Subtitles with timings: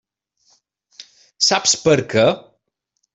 [1.49, 2.25] Saps per què?